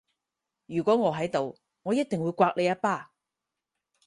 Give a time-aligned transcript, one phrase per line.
[0.65, 3.11] 如果我喺度我一定會摑你一巴